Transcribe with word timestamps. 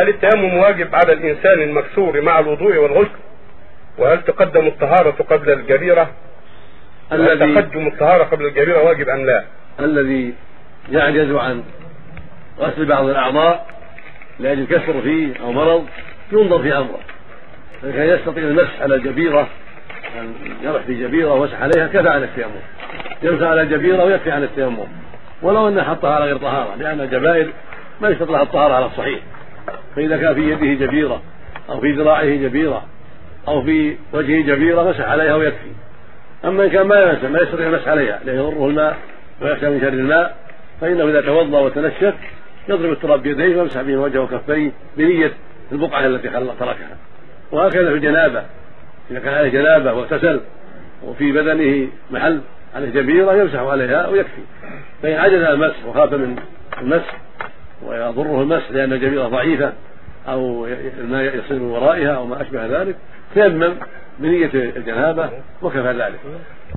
هل 0.00 0.08
التيمم 0.08 0.56
واجب 0.56 0.94
على 0.94 1.12
الإنسان 1.12 1.62
المكسور 1.62 2.20
مع 2.20 2.38
الوضوء 2.38 2.76
والغسل؟ 2.76 3.10
وهل 3.98 4.22
تقدم 4.22 4.66
الطهارة 4.66 5.10
قبل 5.10 5.50
الجريرة؟ 5.50 6.10
هل 7.12 7.30
الذي 7.30 7.54
تقدم 7.54 7.86
الطهارة 7.86 8.24
قبل 8.24 8.46
الجريرة 8.46 8.82
واجب 8.82 9.08
أم 9.08 9.26
لا؟ 9.26 9.44
الذي 9.80 10.34
يعجز 10.90 11.34
عن 11.34 11.62
غسل 12.58 12.84
بعض 12.84 13.04
الأعضاء 13.04 13.66
لاجل 14.38 14.66
كسر 14.66 15.00
فيه 15.02 15.34
أو 15.40 15.52
مرض 15.52 15.86
ينظر 16.32 16.62
في 16.62 16.76
أمره. 16.76 17.00
فإن 17.82 17.92
كان 17.92 18.08
يستطيع 18.08 18.44
المسح 18.44 18.82
على 18.82 18.94
الجبيرة 18.94 19.48
أن 20.20 20.34
يرح 20.62 20.82
في 20.82 20.94
جبيرة 20.94 21.32
ومسح 21.32 21.62
عليها 21.62 21.86
كفى 21.86 22.08
عن 22.08 22.22
التيمم. 22.22 22.60
يمسح 23.22 23.46
على 23.46 23.62
الجبيرة 23.62 24.04
ويكفي 24.04 24.30
عن 24.30 24.42
التيمم. 24.42 24.88
ولو 25.42 25.68
انه 25.68 25.82
حطها 25.82 26.14
على 26.14 26.24
غير 26.24 26.36
طهارة 26.36 26.74
لأن 26.74 27.00
الجبائر 27.00 27.50
ما 28.00 28.08
يستطيع 28.08 28.42
الطهارة 28.42 28.74
على 28.74 28.86
الصحيح. 28.86 29.20
فإذا 29.96 30.16
كان 30.16 30.34
في 30.34 30.50
يده 30.50 30.86
جبيرة 30.86 31.22
أو 31.70 31.80
في 31.80 31.92
ذراعه 31.92 32.24
جبيرة 32.24 32.84
أو 33.48 33.62
في 33.62 33.96
وجهه 34.12 34.42
جبيرة 34.42 34.90
مسح 34.90 35.08
عليها 35.08 35.34
ويكفي. 35.34 35.70
أما 36.44 36.64
إن 36.64 36.70
كان 36.70 36.86
ما 36.86 37.02
يمسح 37.02 37.24
ما 37.24 37.40
يستطيع 37.40 37.66
المسح 37.66 37.88
عليها 37.88 38.20
لأن 38.24 38.36
يضره 38.36 38.66
الماء 38.66 38.98
ويخشى 39.42 39.70
من 39.70 39.80
شر 39.80 39.88
الماء 39.88 40.36
فإنه 40.80 41.08
إذا 41.08 41.20
توضأ 41.20 41.58
وتنشف 41.58 42.14
يضرب 42.68 42.92
التراب 42.92 43.22
بيديه 43.22 43.56
ويمسح 43.56 43.82
به 43.82 43.96
وجهه 43.96 44.20
وكفيه 44.20 44.72
بنية 44.96 45.32
البقعة 45.72 46.06
التي 46.06 46.30
خلق 46.30 46.54
تركها. 46.58 46.96
وهكذا 47.52 47.88
في 47.88 47.94
الجنابة. 47.94 48.42
إذا 49.10 49.20
كان 49.20 49.34
عليه 49.34 49.48
جنابة 49.48 49.92
واغتسل 49.92 50.40
وفي 51.04 51.32
بدنه 51.32 51.88
محل 52.10 52.40
عليه 52.74 52.90
جبيرة 52.90 53.32
يمسح 53.32 53.58
عليها 53.58 54.08
ويكفي. 54.08 54.42
فإن 55.02 55.18
عجز 55.18 55.42
عن 55.42 55.52
المسح 55.52 55.86
وخاف 55.86 56.12
من 56.12 56.36
المسح 56.80 57.18
ويضره 57.86 58.42
المسح 58.42 58.70
لأن 58.70 58.92
الجبيره 58.92 59.28
ضعيفة 59.28 59.72
أو 60.28 60.66
الماء 60.98 61.36
يصل 61.36 61.54
من 61.54 61.70
ورائها 61.70 62.16
أو 62.16 62.26
ما 62.26 62.42
أشبه 62.42 62.66
ذلك 62.66 62.96
تيمم 63.34 63.74
بنية 64.18 64.50
الجنابة 64.54 65.30
وكفى 65.62 65.92
ذلك. 65.92 66.20